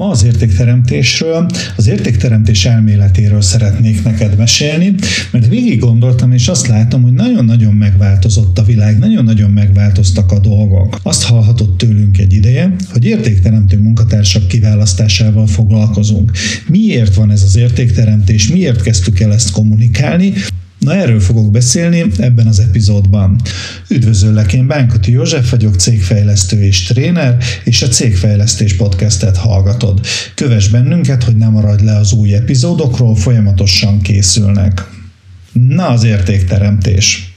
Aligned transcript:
Ma 0.00 0.08
az 0.08 0.24
értékteremtésről, 0.24 1.50
az 1.76 1.88
értékteremtés 1.88 2.64
elméletéről 2.64 3.40
szeretnék 3.40 4.04
neked 4.04 4.36
mesélni, 4.36 4.94
mert 5.30 5.46
végig 5.46 5.78
gondoltam, 5.78 6.32
és 6.32 6.48
azt 6.48 6.66
látom, 6.66 7.02
hogy 7.02 7.12
nagyon-nagyon 7.12 7.74
megváltozott 7.74 8.58
a 8.58 8.62
világ, 8.62 8.98
nagyon-nagyon 8.98 9.50
megváltoztak 9.50 10.32
a 10.32 10.38
dolgok. 10.38 10.98
Azt 11.02 11.22
hallhatott 11.22 11.78
tőlünk 11.78 12.18
egy 12.18 12.32
ideje, 12.32 12.74
hogy 12.92 13.04
értékteremtő 13.04 13.78
munkatársak 13.78 14.48
kiválasztásával 14.48 15.46
foglalkozunk. 15.46 16.30
Miért 16.68 17.14
van 17.14 17.30
ez 17.30 17.42
az 17.42 17.56
értékteremtés, 17.56 18.48
miért 18.48 18.82
kezdtük 18.82 19.20
el 19.20 19.32
ezt 19.32 19.50
kommunikálni, 19.50 20.32
Na 20.80 20.94
erről 20.94 21.20
fogok 21.20 21.50
beszélni 21.50 22.04
ebben 22.18 22.46
az 22.46 22.58
epizódban. 22.58 23.40
Üdvözöllek, 23.88 24.52
én 24.52 24.66
Bánkoti 24.66 25.12
József 25.12 25.50
vagyok, 25.50 25.74
cégfejlesztő 25.74 26.62
és 26.62 26.82
tréner, 26.82 27.36
és 27.64 27.82
a 27.82 27.88
Cégfejlesztés 27.88 28.76
podcastet 28.76 29.36
hallgatod. 29.36 30.00
Kövess 30.34 30.68
bennünket, 30.68 31.24
hogy 31.24 31.36
ne 31.36 31.48
maradj 31.48 31.84
le 31.84 31.96
az 31.96 32.12
új 32.12 32.34
epizódokról, 32.34 33.16
folyamatosan 33.16 34.00
készülnek. 34.00 34.88
Na 35.52 35.88
az 35.88 36.04
értékteremtés. 36.04 37.32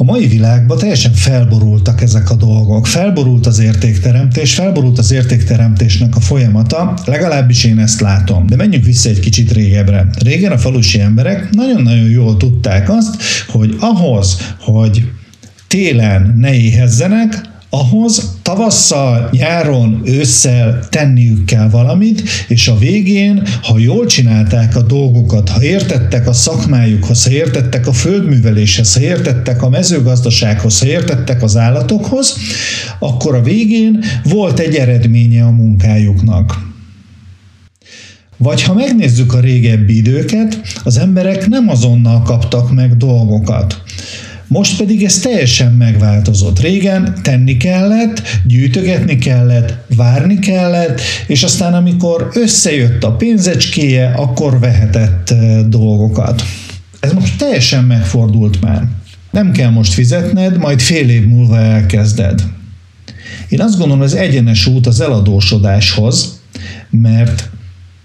A 0.00 0.04
mai 0.04 0.26
világban 0.26 0.78
teljesen 0.78 1.12
felborultak 1.12 2.00
ezek 2.00 2.30
a 2.30 2.34
dolgok. 2.34 2.86
Felborult 2.86 3.46
az 3.46 3.58
értékteremtés, 3.58 4.54
felborult 4.54 4.98
az 4.98 5.10
értékteremtésnek 5.10 6.16
a 6.16 6.20
folyamata, 6.20 6.94
legalábbis 7.04 7.64
én 7.64 7.78
ezt 7.78 8.00
látom. 8.00 8.46
De 8.46 8.56
menjünk 8.56 8.84
vissza 8.84 9.08
egy 9.08 9.20
kicsit 9.20 9.52
régebbre. 9.52 10.06
Régen 10.18 10.52
a 10.52 10.58
falusi 10.58 11.00
emberek 11.00 11.50
nagyon-nagyon 11.50 12.08
jól 12.08 12.36
tudták 12.36 12.90
azt, 12.90 13.22
hogy 13.48 13.76
ahhoz, 13.80 14.54
hogy 14.58 15.04
télen 15.66 16.34
ne 16.36 16.54
éhezzenek, 16.54 17.49
ahhoz 17.70 18.38
tavasszal, 18.42 19.28
nyáron, 19.32 20.00
ősszel 20.04 20.88
tenniük 20.88 21.44
kell 21.44 21.68
valamit, 21.68 22.22
és 22.48 22.68
a 22.68 22.78
végén, 22.78 23.42
ha 23.62 23.78
jól 23.78 24.06
csinálták 24.06 24.76
a 24.76 24.82
dolgokat, 24.82 25.48
ha 25.48 25.62
értettek 25.62 26.28
a 26.28 26.32
szakmájukhoz, 26.32 27.24
ha 27.24 27.30
értettek 27.30 27.86
a 27.86 27.92
földműveléshez, 27.92 28.94
ha 28.94 29.00
értettek 29.00 29.62
a 29.62 29.68
mezőgazdasághoz, 29.68 30.78
ha 30.78 30.86
értettek 30.86 31.42
az 31.42 31.56
állatokhoz, 31.56 32.36
akkor 32.98 33.34
a 33.34 33.42
végén 33.42 34.04
volt 34.24 34.58
egy 34.58 34.74
eredménye 34.74 35.44
a 35.44 35.50
munkájuknak. 35.50 36.68
Vagy 38.36 38.62
ha 38.62 38.74
megnézzük 38.74 39.34
a 39.34 39.40
régebbi 39.40 39.96
időket, 39.96 40.60
az 40.84 40.98
emberek 40.98 41.46
nem 41.46 41.68
azonnal 41.68 42.22
kaptak 42.22 42.74
meg 42.74 42.96
dolgokat. 42.96 43.82
Most 44.50 44.76
pedig 44.76 45.04
ez 45.04 45.18
teljesen 45.18 45.72
megváltozott. 45.72 46.60
Régen 46.60 47.14
tenni 47.22 47.56
kellett, 47.56 48.22
gyűjtögetni 48.44 49.18
kellett, 49.18 49.94
várni 49.96 50.38
kellett, 50.38 51.00
és 51.26 51.42
aztán 51.42 51.74
amikor 51.74 52.30
összejött 52.34 53.04
a 53.04 53.12
pénzecskéje, 53.12 54.12
akkor 54.16 54.58
vehetett 54.58 55.34
dolgokat. 55.68 56.42
Ez 57.00 57.12
most 57.12 57.38
teljesen 57.38 57.84
megfordult 57.84 58.60
már. 58.60 58.88
Nem 59.30 59.52
kell 59.52 59.70
most 59.70 59.92
fizetned, 59.92 60.58
majd 60.58 60.80
fél 60.80 61.08
év 61.08 61.26
múlva 61.26 61.58
elkezded. 61.58 62.42
Én 63.48 63.60
azt 63.60 63.78
gondolom, 63.78 64.02
ez 64.02 64.12
egyenes 64.12 64.66
út 64.66 64.86
az 64.86 65.00
eladósodáshoz, 65.00 66.40
mert 66.90 67.50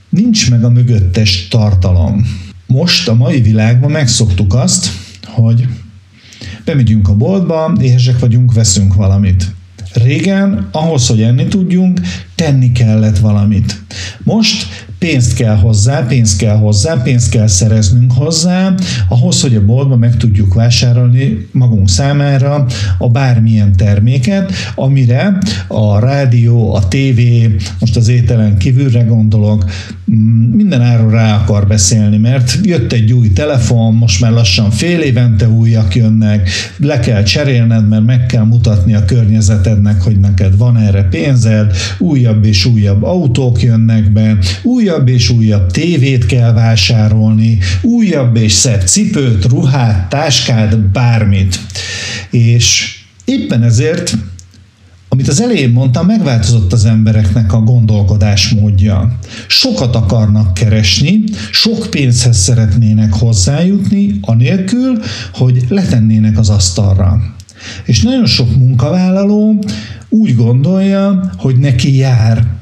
nincs 0.10 0.50
meg 0.50 0.64
a 0.64 0.70
mögöttes 0.70 1.48
tartalom. 1.48 2.26
Most 2.68 3.08
a 3.08 3.14
mai 3.14 3.42
világban 3.42 3.92
megszoktuk 3.92 4.54
azt, 4.54 4.88
hogy 5.24 5.68
Bemegyünk 6.66 7.10
a 7.10 7.16
boltba, 7.16 7.76
éhesek 7.82 8.20
vagyunk, 8.20 8.54
veszünk 8.54 8.94
valamit. 8.94 9.46
Régen, 9.94 10.68
ahhoz, 10.72 11.08
hogy 11.08 11.22
enni 11.22 11.48
tudjunk, 11.48 12.00
tenni 12.36 12.72
kellett 12.72 13.18
valamit. 13.18 13.82
Most 14.24 14.85
pénzt 15.00 15.36
kell 15.36 15.56
hozzá, 15.56 16.06
pénzt 16.06 16.38
kell 16.38 16.56
hozzá, 16.56 17.02
pénzt 17.02 17.30
kell 17.30 17.48
szereznünk 17.48 18.12
hozzá, 18.12 18.74
ahhoz, 19.10 19.42
hogy 19.42 19.56
a 19.56 19.66
boltban 19.66 20.00
meg 20.00 20.18
tudjuk 20.18 20.54
vásárolni 20.54 21.48
magunk 21.52 21.90
számára 21.90 22.66
a 22.98 23.10
bármilyen 23.10 23.76
terméket, 23.76 24.52
amire 24.76 25.38
a 25.68 26.00
rádió, 26.00 26.74
a 26.74 26.88
tévé, 26.88 27.56
most 27.80 27.96
az 27.96 28.08
ételen 28.08 28.58
kívülre 28.58 29.02
gondolok, 29.02 29.66
mm, 30.12 30.56
minden 30.56 30.82
áról 30.82 31.12
rá 31.12 31.36
akar 31.36 31.68
beszélni, 31.68 32.18
mert 32.18 32.58
jött 32.64 32.92
egy 32.92 33.12
új 33.12 33.34
telefon, 33.34 33.94
most 33.94 34.22
már 34.22 34.32
lassan 34.32 34.72
fél 34.72 35.00
évente 35.00 35.50
újak 35.50 35.96
jönnek, 35.96 36.50
le 36.78 37.00
kell 37.00 37.24
cserélned, 37.24 37.88
mert 37.88 38.06
meg 38.06 38.26
kell 38.26 38.44
mutatni 38.44 38.94
a 38.94 39.06
környezetednek, 39.06 40.02
hogy 40.02 40.20
neked 40.20 40.58
van 40.58 40.78
erre 40.78 41.04
pénzed, 41.04 41.74
újabb 42.00 42.46
és 42.46 42.66
újabb 42.66 43.04
autók 43.04 43.62
jönnek 43.62 44.12
be, 44.12 44.38
újabb 44.64 44.85
újabb 44.86 45.08
és 45.08 45.30
újabb 45.30 45.72
tévét 45.72 46.26
kell 46.26 46.54
vásárolni, 46.54 47.58
újabb 47.82 48.36
és 48.36 48.52
szebb 48.52 48.82
cipőt, 48.82 49.46
ruhát, 49.46 50.10
táskát, 50.10 50.80
bármit. 50.80 51.60
És 52.30 52.98
éppen 53.26 53.64
ezért 53.64 54.18
amit 55.10 55.28
az 55.28 55.42
elején 55.42 55.70
mondtam, 55.70 56.06
megváltozott 56.06 56.74
az 56.74 56.86
embereknek 56.86 57.54
a 57.54 57.60
gondolkodásmódja. 57.60 59.18
Sokat 59.48 59.96
akarnak 59.96 60.54
keresni, 60.54 61.24
sok 61.52 61.88
pénzhez 61.90 62.38
szeretnének 62.38 63.14
hozzájutni, 63.14 64.20
anélkül, 64.22 65.00
hogy 65.34 65.66
letennének 65.70 66.38
az 66.38 66.50
asztalra. 66.50 67.22
És 67.86 68.02
nagyon 68.02 68.26
sok 68.26 68.56
munkavállaló 68.56 69.64
úgy 70.10 70.36
gondolja, 70.36 71.32
hogy 71.38 71.58
neki 71.58 71.98
jár 71.98 72.55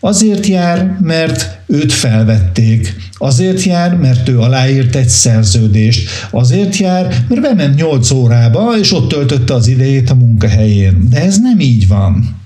Azért 0.00 0.46
jár, 0.46 0.96
mert 1.00 1.58
őt 1.66 1.92
felvették. 1.92 2.96
Azért 3.12 3.62
jár, 3.62 3.96
mert 3.96 4.28
ő 4.28 4.38
aláírt 4.38 4.96
egy 4.96 5.08
szerződést. 5.08 6.08
Azért 6.30 6.76
jár, 6.76 7.24
mert 7.28 7.40
bement 7.40 7.74
8 7.74 8.10
órába, 8.10 8.78
és 8.80 8.92
ott 8.92 9.08
töltötte 9.08 9.54
az 9.54 9.66
idejét 9.66 10.10
a 10.10 10.14
munkahelyén. 10.14 11.06
De 11.10 11.22
ez 11.22 11.38
nem 11.40 11.60
így 11.60 11.88
van. 11.88 12.36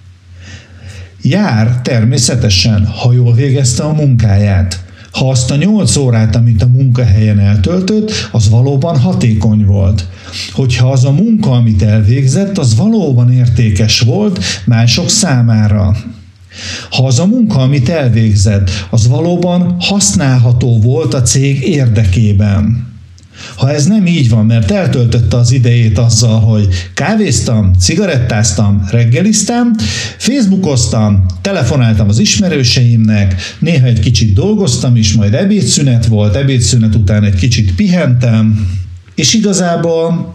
Jár 1.22 1.80
természetesen, 1.82 2.86
ha 2.86 3.12
jól 3.12 3.34
végezte 3.34 3.82
a 3.82 3.92
munkáját. 3.92 4.84
Ha 5.10 5.30
azt 5.30 5.50
a 5.50 5.56
8 5.56 5.96
órát, 5.96 6.36
amit 6.36 6.62
a 6.62 6.66
munkahelyen 6.66 7.38
eltöltött, 7.38 8.28
az 8.30 8.48
valóban 8.48 8.98
hatékony 8.98 9.64
volt. 9.64 10.06
Hogyha 10.52 10.90
az 10.90 11.04
a 11.04 11.10
munka, 11.10 11.50
amit 11.50 11.82
elvégzett, 11.82 12.58
az 12.58 12.76
valóban 12.76 13.32
értékes 13.32 14.00
volt 14.00 14.44
mások 14.64 15.08
számára. 15.08 15.96
Ha 16.90 17.06
az 17.06 17.18
a 17.18 17.26
munka, 17.26 17.58
amit 17.58 17.88
elvégzed, 17.88 18.70
az 18.90 19.08
valóban 19.08 19.76
használható 19.78 20.78
volt 20.80 21.14
a 21.14 21.22
cég 21.22 21.62
érdekében. 21.62 22.90
Ha 23.56 23.70
ez 23.70 23.86
nem 23.86 24.06
így 24.06 24.28
van, 24.28 24.46
mert 24.46 24.70
eltöltötte 24.70 25.36
az 25.36 25.52
idejét 25.52 25.98
azzal, 25.98 26.40
hogy 26.40 26.68
kávéztam, 26.94 27.72
cigarettáztam, 27.78 28.84
reggeliztem, 28.90 29.74
facebookoztam, 30.16 31.26
telefonáltam 31.40 32.08
az 32.08 32.18
ismerőseimnek, 32.18 33.34
néha 33.58 33.86
egy 33.86 34.00
kicsit 34.00 34.34
dolgoztam 34.34 34.96
is, 34.96 35.14
majd 35.14 35.34
ebédszünet 35.34 36.06
volt, 36.06 36.36
ebédszünet 36.36 36.94
után 36.94 37.24
egy 37.24 37.34
kicsit 37.34 37.74
pihentem, 37.74 38.68
és 39.14 39.34
igazából 39.34 40.32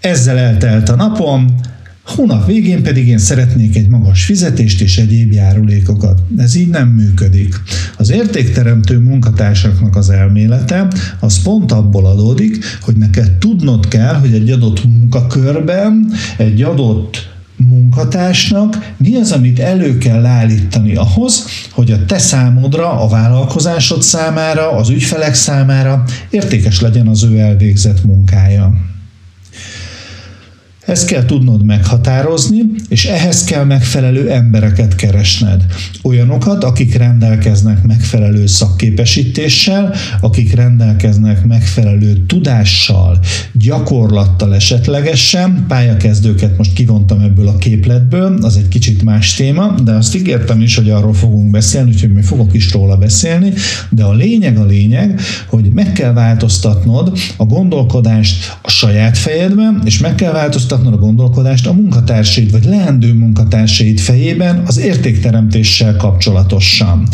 ezzel 0.00 0.38
eltelt 0.38 0.88
a 0.88 0.96
napom, 0.96 1.54
Hónap 2.04 2.46
végén 2.46 2.82
pedig 2.82 3.08
én 3.08 3.18
szeretnék 3.18 3.76
egy 3.76 3.88
magas 3.88 4.24
fizetést 4.24 4.80
és 4.80 4.98
egyéb 4.98 5.32
járulékokat. 5.32 6.22
Ez 6.36 6.54
így 6.54 6.68
nem 6.68 6.88
működik. 6.88 7.54
Az 7.96 8.10
értékteremtő 8.10 8.98
munkatársaknak 8.98 9.96
az 9.96 10.10
elmélete 10.10 10.88
az 11.20 11.42
pont 11.42 11.72
abból 11.72 12.06
adódik, 12.06 12.64
hogy 12.80 12.96
neked 12.96 13.30
tudnod 13.30 13.88
kell, 13.88 14.14
hogy 14.14 14.34
egy 14.34 14.50
adott 14.50 14.84
munkakörben, 14.84 16.12
egy 16.36 16.62
adott 16.62 17.28
munkatársnak 17.56 18.92
mi 18.96 19.14
az, 19.14 19.32
amit 19.32 19.58
elő 19.58 19.98
kell 19.98 20.26
állítani 20.26 20.94
ahhoz, 20.94 21.46
hogy 21.70 21.90
a 21.90 22.04
te 22.04 22.18
számodra, 22.18 23.00
a 23.00 23.08
vállalkozásod 23.08 24.02
számára, 24.02 24.70
az 24.70 24.88
ügyfelek 24.88 25.34
számára 25.34 26.04
értékes 26.30 26.80
legyen 26.80 27.08
az 27.08 27.22
ő 27.22 27.38
elvégzett 27.38 28.04
munkája. 28.04 28.89
Ezt 30.90 31.06
kell 31.06 31.24
tudnod 31.24 31.64
meghatározni, 31.64 32.60
és 32.88 33.04
ehhez 33.04 33.44
kell 33.44 33.64
megfelelő 33.64 34.30
embereket 34.30 34.94
keresned. 34.94 35.64
Olyanokat, 36.02 36.64
akik 36.64 36.94
rendelkeznek 36.94 37.82
megfelelő 37.82 38.46
szakképesítéssel, 38.46 39.94
akik 40.20 40.54
rendelkeznek 40.54 41.44
megfelelő 41.44 42.24
tudással, 42.26 43.18
gyakorlattal 43.52 44.54
esetlegesen. 44.54 45.64
Pályakezdőket 45.68 46.56
most 46.56 46.72
kivontam 46.72 47.20
ebből 47.20 47.48
a 47.48 47.58
képletből, 47.58 48.38
az 48.42 48.56
egy 48.56 48.68
kicsit 48.68 49.02
más 49.02 49.34
téma, 49.34 49.74
de 49.84 49.92
azt 49.92 50.14
ígértem 50.14 50.60
is, 50.60 50.76
hogy 50.76 50.90
arról 50.90 51.14
fogunk 51.14 51.50
beszélni, 51.50 51.90
úgyhogy 51.90 52.12
mi 52.12 52.22
fogok 52.22 52.54
is 52.54 52.72
róla 52.72 52.96
beszélni, 52.96 53.52
de 53.90 54.04
a 54.04 54.12
lényeg 54.12 54.58
a 54.58 54.64
lényeg, 54.64 55.20
hogy 55.46 55.64
meg 55.72 55.92
kell 55.92 56.12
változtatnod 56.12 57.18
a 57.36 57.44
gondolkodást 57.44 58.56
a 58.62 58.70
saját 58.70 59.18
fejedben, 59.18 59.82
és 59.84 59.98
meg 59.98 60.14
kell 60.14 60.32
változtatnod 60.32 60.78
változtatnod 60.80 60.94
a 60.94 61.06
gondolkodást 61.06 61.66
a 61.66 61.72
munkatársaid, 61.72 62.50
vagy 62.50 62.64
leendő 62.64 63.12
munkatársaid 63.14 63.98
fejében 63.98 64.62
az 64.66 64.78
értékteremtéssel 64.78 65.96
kapcsolatosan. 65.96 67.08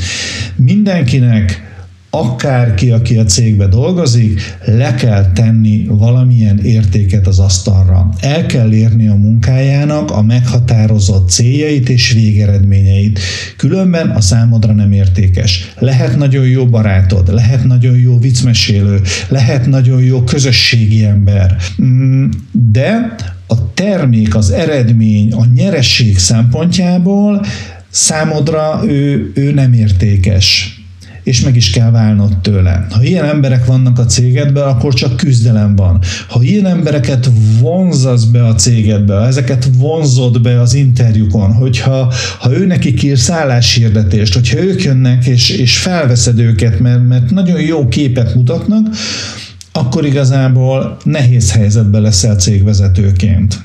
Mindenkinek 0.56 1.74
akárki, 2.10 2.90
aki 2.90 3.16
a 3.16 3.24
cégbe 3.24 3.66
dolgozik, 3.66 4.40
le 4.64 4.94
kell 4.94 5.32
tenni 5.32 5.86
valamilyen 5.88 6.58
értéket 6.58 7.26
az 7.26 7.38
asztalra. 7.38 8.08
El 8.20 8.46
kell 8.46 8.72
érni 8.72 9.08
a 9.08 9.14
munkájának 9.14 10.10
a 10.10 10.22
meghatározott 10.22 11.28
céljait 11.28 11.88
és 11.88 12.12
végeredményeit. 12.12 13.18
Különben 13.56 14.10
a 14.10 14.20
számodra 14.20 14.72
nem 14.72 14.92
értékes. 14.92 15.72
Lehet 15.78 16.16
nagyon 16.16 16.46
jó 16.46 16.66
barátod, 16.66 17.34
lehet 17.34 17.64
nagyon 17.64 17.98
jó 17.98 18.18
viccmesélő, 18.18 19.00
lehet 19.28 19.66
nagyon 19.66 20.02
jó 20.02 20.22
közösségi 20.22 21.04
ember, 21.04 21.56
mm, 21.82 22.28
de 22.52 23.14
a 23.46 23.72
termék, 23.75 24.34
az 24.34 24.50
eredmény, 24.50 25.32
a 25.32 25.44
nyeresség 25.54 26.19
szempontjából 26.19 27.44
számodra 27.90 28.81
ő, 28.84 29.32
ő 29.34 29.52
nem 29.52 29.72
értékes 29.72 30.76
és 31.26 31.40
meg 31.40 31.56
is 31.56 31.70
kell 31.70 31.90
válnod 31.90 32.38
tőle. 32.38 32.87
Ha 32.90 33.02
ilyen 33.02 33.25
emberek 33.25 33.64
vannak 33.64 33.98
a 33.98 34.04
cégedben, 34.04 34.69
akkor 34.69 34.94
csak 34.94 35.16
küzdelem 35.16 35.76
van. 35.76 36.00
Ha 36.28 36.43
ilyen 36.43 36.66
embereket 36.66 37.31
vonzasz 37.60 38.25
be 38.25 38.46
a 38.46 38.54
cégedbe, 38.54 39.14
ezeket 39.14 39.69
vonzod 39.76 40.40
be 40.40 40.60
az 40.60 40.75
interjúkon, 40.75 41.52
hogyha 41.52 42.12
ha 42.38 42.52
ő 42.52 42.66
nekik 42.66 43.02
ír 43.02 43.19
szálláshirdetést, 43.19 44.34
hogyha 44.34 44.58
ők 44.58 44.82
jönnek 44.82 45.26
és, 45.26 45.49
és 45.49 45.78
felveszed 45.78 46.38
őket, 46.38 46.81
mert, 46.81 47.08
mert 47.08 47.31
nagyon 47.31 47.60
jó 47.60 47.88
képet 47.88 48.34
mutatnak, 48.34 48.87
akkor 49.76 50.05
igazából 50.05 50.96
nehéz 51.05 51.52
helyzetbe 51.52 51.99
leszel 51.99 52.37
cégvezetőként 52.37 53.64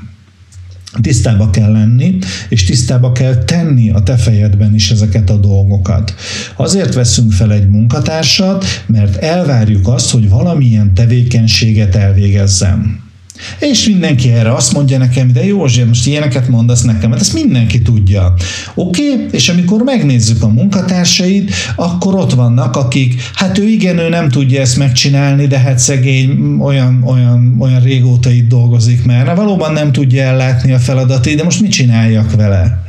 tisztába 1.01 1.49
kell 1.49 1.71
lenni, 1.71 2.17
és 2.49 2.63
tisztába 2.63 3.11
kell 3.11 3.35
tenni 3.35 3.89
a 3.89 4.03
te 4.03 4.15
fejedben 4.17 4.73
is 4.73 4.91
ezeket 4.91 5.29
a 5.29 5.37
dolgokat. 5.37 6.13
Azért 6.55 6.93
veszünk 6.93 7.31
fel 7.31 7.51
egy 7.51 7.69
munkatársat, 7.69 8.65
mert 8.85 9.15
elvárjuk 9.15 9.87
azt, 9.87 10.11
hogy 10.11 10.29
valamilyen 10.29 10.93
tevékenységet 10.93 11.95
elvégezzem. 11.95 13.10
És 13.59 13.87
mindenki 13.87 14.31
erre 14.31 14.53
azt 14.53 14.73
mondja 14.73 14.97
nekem, 14.97 15.31
de 15.31 15.45
Józsi, 15.45 15.83
most 15.83 16.07
ilyeneket 16.07 16.47
mondasz 16.47 16.81
nekem, 16.81 17.11
hát 17.11 17.19
ezt 17.19 17.33
mindenki 17.33 17.81
tudja. 17.81 18.33
Oké, 18.73 19.13
okay? 19.13 19.25
és 19.31 19.49
amikor 19.49 19.81
megnézzük 19.81 20.43
a 20.43 20.47
munkatársait, 20.47 21.51
akkor 21.75 22.15
ott 22.15 22.33
vannak, 22.33 22.75
akik, 22.75 23.21
hát 23.33 23.57
ő 23.57 23.67
igen, 23.67 23.97
ő 23.97 24.09
nem 24.09 24.29
tudja 24.29 24.61
ezt 24.61 24.77
megcsinálni, 24.77 25.47
de 25.47 25.59
hát 25.59 25.79
szegény 25.79 26.57
olyan, 26.59 27.03
olyan, 27.05 27.55
olyan 27.59 27.81
régóta 27.81 28.29
itt 28.29 28.47
dolgozik 28.47 29.05
már. 29.05 29.25
Na, 29.25 29.35
valóban 29.35 29.73
nem 29.73 29.91
tudja 29.91 30.23
ellátni 30.23 30.73
a 30.73 30.79
feladatait, 30.79 31.37
de 31.37 31.43
most 31.43 31.61
mit 31.61 31.71
csináljak 31.71 32.35
vele? 32.35 32.83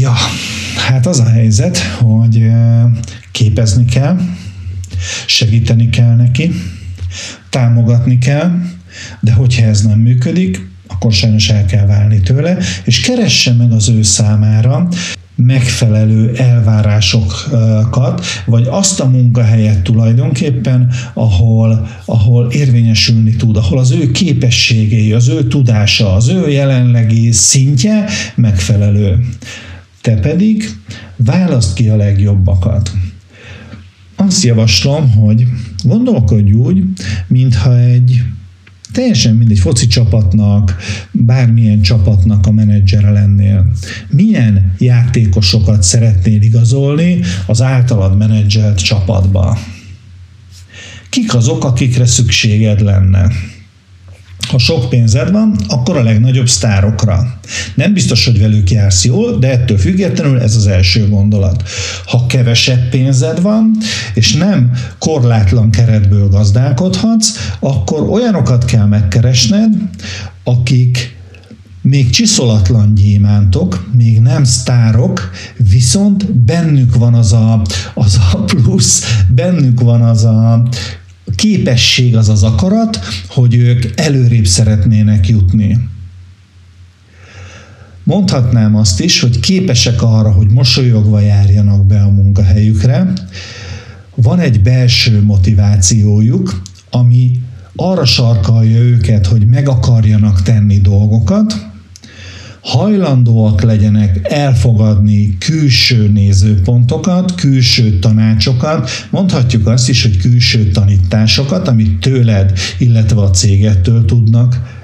Ja, 0.00 0.12
hát 0.76 1.06
az 1.06 1.18
a 1.18 1.28
helyzet, 1.28 1.78
hogy 1.78 2.42
képezni 3.32 3.84
kell, 3.84 4.18
segíteni 5.26 5.88
kell 5.88 6.14
neki, 6.16 6.52
támogatni 7.52 8.18
kell, 8.18 8.50
de 9.20 9.32
hogyha 9.32 9.64
ez 9.64 9.82
nem 9.82 9.98
működik, 9.98 10.70
akkor 10.86 11.12
sajnos 11.12 11.48
el 11.48 11.64
kell 11.64 11.86
válni 11.86 12.20
tőle, 12.20 12.58
és 12.84 13.00
keresse 13.00 13.52
meg 13.52 13.72
az 13.72 13.88
ő 13.88 14.02
számára 14.02 14.88
megfelelő 15.36 16.34
elvárásokat, 16.36 18.24
vagy 18.46 18.66
azt 18.70 19.00
a 19.00 19.08
munkahelyet 19.08 19.82
tulajdonképpen, 19.82 20.92
ahol, 21.14 21.88
ahol 22.04 22.50
érvényesülni 22.50 23.36
tud, 23.36 23.56
ahol 23.56 23.78
az 23.78 23.90
ő 23.90 24.10
képességei, 24.10 25.12
az 25.12 25.28
ő 25.28 25.46
tudása, 25.46 26.14
az 26.14 26.28
ő 26.28 26.48
jelenlegi 26.48 27.32
szintje 27.32 28.08
megfelelő. 28.34 29.26
Te 30.00 30.14
pedig 30.14 30.64
választ 31.16 31.74
ki 31.74 31.88
a 31.88 31.96
legjobbakat 31.96 32.92
azt 34.26 34.42
javaslom, 34.42 35.10
hogy 35.10 35.46
gondolkodj 35.84 36.52
úgy, 36.52 36.82
mintha 37.26 37.78
egy 37.78 38.22
teljesen 38.92 39.34
mindegy 39.34 39.58
foci 39.58 39.86
csapatnak, 39.86 40.76
bármilyen 41.10 41.82
csapatnak 41.82 42.46
a 42.46 42.52
menedzsere 42.52 43.10
lennél. 43.10 43.72
Milyen 44.08 44.74
játékosokat 44.78 45.82
szeretnél 45.82 46.42
igazolni 46.42 47.20
az 47.46 47.62
általad 47.62 48.16
menedzselt 48.16 48.82
csapatba? 48.82 49.58
Kik 51.08 51.34
azok, 51.34 51.64
akikre 51.64 52.06
szükséged 52.06 52.80
lenne? 52.80 53.30
Ha 54.52 54.58
sok 54.58 54.88
pénzed 54.88 55.30
van, 55.30 55.56
akkor 55.68 55.96
a 55.96 56.02
legnagyobb 56.02 56.48
sztárokra. 56.48 57.38
Nem 57.74 57.92
biztos, 57.92 58.24
hogy 58.24 58.38
velük 58.38 58.70
jársz 58.70 59.04
jól, 59.04 59.38
de 59.38 59.50
ettől 59.50 59.78
függetlenül 59.78 60.40
ez 60.40 60.56
az 60.56 60.66
első 60.66 61.08
gondolat. 61.08 61.62
Ha 62.06 62.26
kevesebb 62.26 62.88
pénzed 62.88 63.40
van, 63.40 63.76
és 64.14 64.32
nem 64.32 64.72
korlátlan 64.98 65.70
keretből 65.70 66.28
gazdálkodhatsz, 66.28 67.32
akkor 67.60 68.00
olyanokat 68.00 68.64
kell 68.64 68.86
megkeresned, 68.86 69.74
akik 70.44 71.16
még 71.82 72.10
csiszolatlan 72.10 72.94
gyémántok, 72.94 73.88
még 73.92 74.20
nem 74.20 74.44
sztárok, 74.44 75.30
viszont 75.70 76.32
bennük 76.32 76.96
van 76.96 77.14
az 77.14 77.32
a, 77.32 77.62
az 77.94 78.18
a 78.32 78.38
plusz, 78.38 79.22
bennük 79.28 79.80
van 79.80 80.02
az 80.02 80.24
a 80.24 80.62
képesség 81.34 82.16
az 82.16 82.28
az 82.28 82.42
akarat, 82.42 82.98
hogy 83.28 83.54
ők 83.54 84.00
előrébb 84.00 84.46
szeretnének 84.46 85.28
jutni. 85.28 85.78
Mondhatnám 88.04 88.76
azt 88.76 89.00
is, 89.00 89.20
hogy 89.20 89.40
képesek 89.40 90.02
arra, 90.02 90.30
hogy 90.30 90.50
mosolyogva 90.50 91.20
járjanak 91.20 91.86
be 91.86 92.02
a 92.02 92.10
munkahelyükre. 92.10 93.12
Van 94.14 94.38
egy 94.38 94.62
belső 94.62 95.22
motivációjuk, 95.22 96.62
ami 96.90 97.40
arra 97.76 98.04
sarkalja 98.04 98.78
őket, 98.78 99.26
hogy 99.26 99.46
meg 99.46 99.68
akarjanak 99.68 100.42
tenni 100.42 100.78
dolgokat, 100.80 101.66
hajlandóak 102.62 103.62
legyenek 103.62 104.18
elfogadni 104.22 105.38
külső 105.38 106.08
nézőpontokat, 106.08 107.34
külső 107.34 107.98
tanácsokat, 107.98 108.90
mondhatjuk 109.10 109.66
azt 109.66 109.88
is, 109.88 110.02
hogy 110.02 110.16
külső 110.16 110.70
tanításokat, 110.70 111.68
amit 111.68 112.00
tőled, 112.00 112.52
illetve 112.78 113.20
a 113.20 113.30
cégettől 113.30 114.04
tudnak 114.04 114.80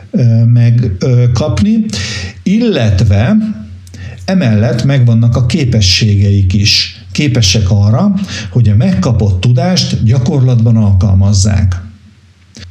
megkapni, 0.46 1.84
illetve 2.42 3.36
emellett 4.24 4.84
megvannak 4.84 5.36
a 5.36 5.46
képességeik 5.46 6.52
is. 6.52 7.02
Képesek 7.12 7.70
arra, 7.70 8.14
hogy 8.50 8.68
a 8.68 8.76
megkapott 8.76 9.40
tudást 9.40 10.04
gyakorlatban 10.04 10.76
alkalmazzák. 10.76 11.87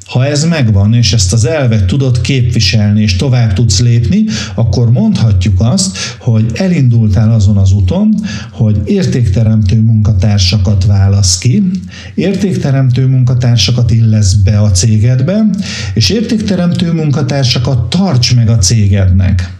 Ha 0.07 0.25
ez 0.25 0.43
megvan, 0.43 0.93
és 0.93 1.13
ezt 1.13 1.33
az 1.33 1.45
elvet 1.45 1.85
tudod 1.85 2.21
képviselni, 2.21 3.01
és 3.01 3.15
tovább 3.15 3.53
tudsz 3.53 3.79
lépni, 3.79 4.23
akkor 4.55 4.91
mondhatjuk 4.91 5.59
azt, 5.59 5.97
hogy 6.19 6.51
elindultál 6.53 7.31
azon 7.31 7.57
az 7.57 7.71
úton, 7.71 8.15
hogy 8.51 8.81
értékteremtő 8.85 9.81
munkatársakat 9.81 10.85
válasz 10.85 11.37
ki, 11.37 11.71
értékteremtő 12.15 13.05
munkatársakat 13.07 13.91
illesz 13.91 14.33
be 14.33 14.59
a 14.59 14.71
cégedbe, 14.71 15.45
és 15.93 16.09
értékteremtő 16.09 16.91
munkatársakat 16.91 17.89
tarts 17.89 18.35
meg 18.35 18.49
a 18.49 18.57
cégednek 18.57 19.56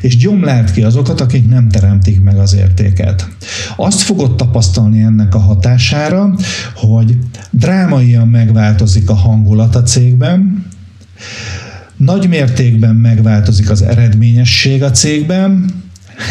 és 0.00 0.16
gyomlált 0.16 0.72
ki 0.72 0.82
azokat, 0.82 1.20
akik 1.20 1.48
nem 1.48 1.68
teremtik 1.68 2.20
meg 2.20 2.38
az 2.38 2.54
értéket. 2.54 3.28
Azt 3.76 4.00
fogod 4.00 4.36
tapasztalni 4.36 5.00
ennek 5.00 5.34
a 5.34 5.38
hatására, 5.38 6.34
hogy 6.74 7.18
drámaian 7.50 8.28
megváltozik 8.28 9.10
a 9.10 9.14
hangulat 9.14 9.74
a 9.74 9.82
cégben, 9.82 10.66
nagy 11.96 12.28
mértékben 12.28 12.94
megváltozik 12.94 13.70
az 13.70 13.82
eredményesség 13.82 14.82
a 14.82 14.90
cégben, 14.90 15.70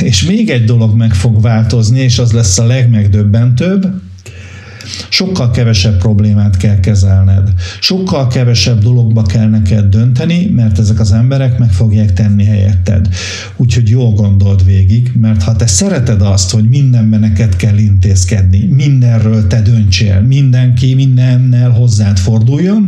és 0.02 0.24
még 0.24 0.50
egy 0.50 0.64
dolog 0.64 0.96
meg 0.96 1.14
fog 1.14 1.42
változni, 1.42 2.00
és 2.00 2.20
az 2.20 2.32
lesz 2.32 2.58
a 2.58 2.66
legmegdöbbentőbb, 2.66 4.02
Sokkal 5.10 5.52
kevesebb 5.52 5.98
problémát 5.98 6.58
kell 6.58 6.80
kezelned. 6.80 7.54
Sokkal 7.80 8.28
kevesebb 8.28 8.84
dologba 8.84 9.22
kell 9.22 9.50
neked 9.50 9.86
dönteni, 9.86 10.46
mert 10.46 10.80
ezek 10.80 11.00
az 11.00 11.12
emberek 11.12 11.58
meg 11.58 11.72
fogják 11.72 12.14
tenni 12.14 12.46
helyetted. 12.46 13.08
Úgyhogy 13.56 13.90
jól 13.90 14.12
gondold 14.12 14.66
végig, 14.66 15.12
mert 15.20 15.44
ha 15.44 15.56
te 15.56 15.68
szereted 15.68 16.22
azt, 16.22 16.52
hogy 16.52 16.70
mindenben 16.70 17.20
neked 17.20 17.56
kell 17.56 17.78
intézkedni, 17.78 18.66
mindenről 18.66 19.48
te 19.48 19.62
döntsél, 19.62 20.22
mindenki 20.22 20.94
mindennel 20.94 21.70
hozzád 21.70 22.18
forduljon, 22.18 22.84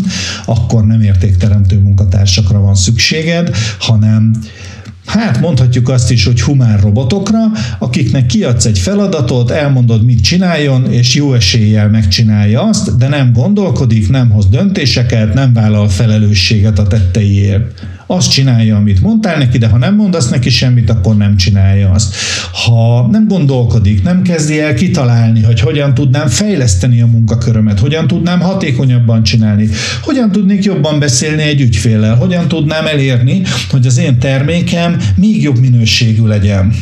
akkor 0.46 0.86
nem 0.86 1.02
értékteremtő 1.02 1.80
munkatársakra 1.80 2.60
van 2.60 2.76
szükséged, 2.76 3.56
hanem 3.80 4.34
Hát 5.10 5.40
mondhatjuk 5.40 5.90
azt 5.90 6.12
is, 6.12 6.26
hogy 6.26 6.42
humán 6.42 6.78
robotokra, 6.78 7.40
akiknek 7.80 8.26
kiadsz 8.26 8.66
egy 8.66 8.80
feladatot, 8.80 9.52
elmondod, 9.52 10.06
mit 10.06 10.22
csináljon, 10.22 10.92
és 10.92 11.16
jó 11.16 11.34
eséllyel 11.34 11.90
megcsinálja 11.90 12.62
azt, 12.62 12.98
de 12.98 13.08
nem 13.08 13.34
gondolkodik, 13.34 14.10
nem 14.10 14.30
hoz 14.30 14.48
döntéseket, 14.50 15.34
nem 15.34 15.54
vállal 15.54 15.90
felelősséget 15.90 16.80
a 16.80 16.88
tetteiért 16.88 17.86
azt 18.12 18.32
csinálja, 18.32 18.76
amit 18.76 19.02
mondtál 19.02 19.38
neki, 19.38 19.58
de 19.58 19.68
ha 19.68 19.78
nem 19.78 19.96
mondasz 19.96 20.30
neki 20.30 20.50
semmit, 20.50 20.90
akkor 20.90 21.18
nem 21.18 21.38
csinálja 21.38 21.92
azt. 21.92 22.16
Ha 22.52 23.08
nem 23.12 23.28
gondolkodik, 23.28 24.04
nem 24.04 24.22
kezdi 24.22 24.60
el 24.60 24.74
kitalálni, 24.74 25.42
hogy 25.42 25.60
hogyan 25.60 25.94
tudnám 25.94 26.28
fejleszteni 26.28 27.02
a 27.02 27.06
munkakörömet, 27.06 27.80
hogyan 27.80 28.08
tudnám 28.08 28.40
hatékonyabban 28.40 29.24
csinálni, 29.24 29.70
hogyan 30.02 30.32
tudnék 30.32 30.64
jobban 30.64 31.00
beszélni 31.00 31.42
egy 31.42 31.62
ügyféllel, 31.62 32.16
hogyan 32.16 32.48
tudnám 32.48 32.86
elérni, 32.86 33.42
hogy 33.70 33.86
az 33.86 33.98
én 33.98 34.20
termékem 34.20 34.98
még 35.16 35.42
jobb 35.42 35.60
minőségű 35.60 36.26
legyen 36.26 36.74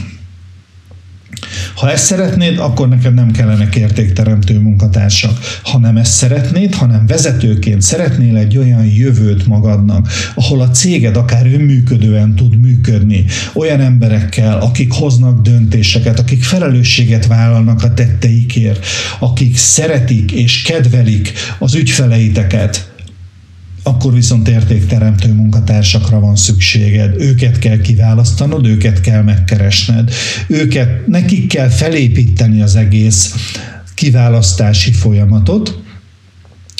ha 1.77 1.91
ezt 1.91 2.05
szeretnéd, 2.05 2.59
akkor 2.59 2.89
neked 2.89 3.13
nem 3.13 3.31
kellenek 3.31 3.75
értékteremtő 3.75 4.59
munkatársak. 4.59 5.39
Ha 5.63 5.77
nem 5.77 5.97
ezt 5.97 6.11
szeretnéd, 6.11 6.75
hanem 6.75 7.07
vezetőként 7.07 7.81
szeretnél 7.81 8.37
egy 8.37 8.57
olyan 8.57 8.85
jövőt 8.85 9.47
magadnak, 9.47 10.07
ahol 10.35 10.61
a 10.61 10.69
céged 10.69 11.15
akár 11.15 11.45
önműködően 11.45 12.35
tud 12.35 12.59
működni, 12.59 13.25
olyan 13.53 13.79
emberekkel, 13.79 14.57
akik 14.57 14.91
hoznak 14.93 15.41
döntéseket, 15.41 16.19
akik 16.19 16.43
felelősséget 16.43 17.27
vállalnak 17.27 17.83
a 17.83 17.93
tetteikért, 17.93 18.85
akik 19.19 19.57
szeretik 19.57 20.31
és 20.31 20.61
kedvelik 20.61 21.33
az 21.59 21.75
ügyfeleiteket, 21.75 22.95
akkor 23.87 24.13
viszont 24.13 24.47
értékteremtő 24.47 25.33
munkatársakra 25.33 26.19
van 26.19 26.35
szükséged. 26.35 27.21
Őket 27.21 27.59
kell 27.59 27.81
kiválasztanod, 27.81 28.65
őket 28.65 29.01
kell 29.01 29.21
megkeresned, 29.21 30.11
őket, 30.47 31.07
nekik 31.07 31.47
kell 31.47 31.69
felépíteni 31.69 32.61
az 32.61 32.75
egész 32.75 33.35
kiválasztási 33.93 34.91
folyamatot, 34.91 35.81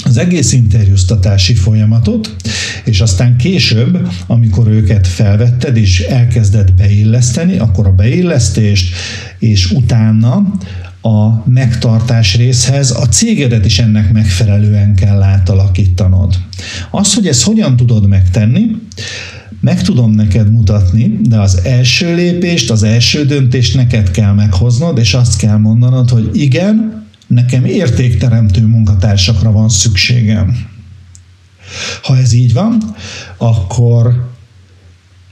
az 0.03 0.17
egész 0.17 0.53
interjúztatási 0.53 1.53
folyamatot, 1.53 2.35
és 2.83 3.01
aztán 3.01 3.37
később, 3.37 4.09
amikor 4.27 4.67
őket 4.67 5.07
felvetted 5.07 5.77
és 5.77 5.99
elkezded 5.99 6.71
beilleszteni, 6.71 7.57
akkor 7.57 7.87
a 7.87 7.91
beillesztést, 7.91 8.95
és 9.39 9.71
utána 9.71 10.53
a 11.01 11.49
megtartás 11.49 12.35
részhez 12.35 12.91
a 12.91 13.07
cégedet 13.07 13.65
is 13.65 13.79
ennek 13.79 14.11
megfelelően 14.11 14.95
kell 14.95 15.21
átalakítanod. 15.21 16.35
Az, 16.91 17.13
hogy 17.13 17.27
ezt 17.27 17.43
hogyan 17.43 17.75
tudod 17.75 18.07
megtenni, 18.07 18.65
meg 19.61 19.81
tudom 19.81 20.11
neked 20.11 20.51
mutatni, 20.51 21.19
de 21.21 21.39
az 21.39 21.59
első 21.63 22.15
lépést, 22.15 22.71
az 22.71 22.83
első 22.83 23.25
döntést 23.25 23.75
neked 23.75 24.11
kell 24.11 24.33
meghoznod, 24.33 24.97
és 24.97 25.13
azt 25.13 25.37
kell 25.37 25.57
mondanod, 25.57 26.09
hogy 26.09 26.29
igen, 26.33 27.05
nekem 27.27 27.65
értékteremtő 27.65 28.65
munkatársakra 28.65 29.51
van 29.51 29.69
szükségem. 29.69 30.57
Ha 32.03 32.17
ez 32.17 32.33
így 32.33 32.53
van, 32.53 32.95
akkor 33.37 34.35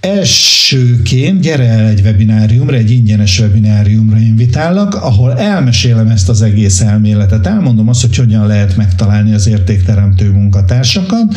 elsőként 0.05 1.41
gyere 1.41 1.63
el 1.63 1.87
egy 1.87 2.01
webináriumra, 2.01 2.75
egy 2.75 2.91
ingyenes 2.91 3.39
webináriumra 3.39 4.17
invitállak, 4.17 4.95
ahol 4.95 5.37
elmesélem 5.37 6.09
ezt 6.09 6.29
az 6.29 6.41
egész 6.41 6.81
elméletet. 6.81 7.47
Elmondom 7.47 7.89
azt, 7.89 8.01
hogy 8.01 8.15
hogyan 8.15 8.47
lehet 8.47 8.77
megtalálni 8.77 9.33
az 9.33 9.47
értékteremtő 9.47 10.31
munkatársakat. 10.31 11.35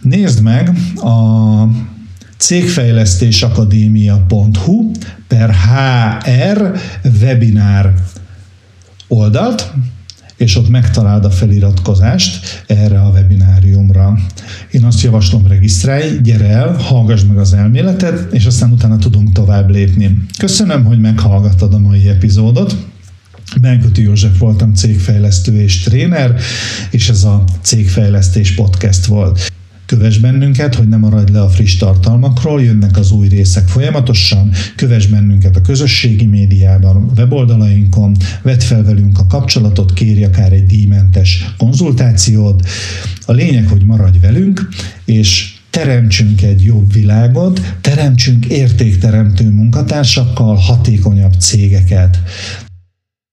Nézd 0.00 0.42
meg 0.42 0.70
a 0.96 1.66
cégfejlesztésakadémia.hu 2.36 4.90
per 5.28 5.54
HR 5.54 6.72
webinár 7.20 7.94
oldalt, 9.08 9.72
és 10.42 10.56
ott 10.56 10.68
megtaláld 10.68 11.24
a 11.24 11.30
feliratkozást 11.30 12.64
erre 12.66 13.00
a 13.00 13.10
webináriumra. 13.10 14.18
Én 14.70 14.84
azt 14.84 15.02
javaslom, 15.02 15.46
regisztrálj, 15.46 16.20
gyere 16.22 16.48
el, 16.48 16.72
hallgass 16.72 17.22
meg 17.28 17.38
az 17.38 17.52
elméletet, 17.52 18.32
és 18.32 18.46
aztán 18.46 18.72
utána 18.72 18.98
tudunk 18.98 19.32
tovább 19.32 19.70
lépni. 19.70 20.18
Köszönöm, 20.38 20.84
hogy 20.84 21.00
meghallgattad 21.00 21.74
a 21.74 21.78
mai 21.78 22.08
epizódot. 22.08 22.76
Benkötő 23.60 24.02
József 24.02 24.38
voltam 24.38 24.74
cégfejlesztő 24.74 25.60
és 25.60 25.82
tréner, 25.82 26.34
és 26.90 27.08
ez 27.08 27.24
a 27.24 27.44
Cégfejlesztés 27.60 28.54
Podcast 28.54 29.04
volt. 29.04 29.52
Kövess 29.92 30.18
bennünket, 30.18 30.74
hogy 30.74 30.88
ne 30.88 30.96
maradj 30.96 31.32
le 31.32 31.40
a 31.40 31.48
friss 31.48 31.76
tartalmakról, 31.76 32.62
jönnek 32.62 32.96
az 32.96 33.10
új 33.10 33.28
részek 33.28 33.68
folyamatosan, 33.68 34.50
kövess 34.76 35.06
bennünket 35.06 35.56
a 35.56 35.60
közösségi 35.60 36.26
médiában, 36.26 37.12
weboldalainkon, 37.16 38.16
vedd 38.42 38.58
fel 38.58 38.82
velünk 38.84 39.18
a 39.18 39.26
kapcsolatot, 39.26 39.92
kérj 39.92 40.24
akár 40.24 40.52
egy 40.52 40.66
díjmentes 40.66 41.54
konzultációt. 41.56 42.68
A 43.26 43.32
lényeg, 43.32 43.66
hogy 43.66 43.84
maradj 43.84 44.18
velünk, 44.18 44.68
és 45.04 45.54
teremtsünk 45.70 46.42
egy 46.42 46.64
jobb 46.64 46.92
világot, 46.92 47.60
teremtsünk 47.80 48.46
értékteremtő 48.46 49.50
munkatársakkal 49.50 50.54
hatékonyabb 50.54 51.32
cégeket. 51.38 52.22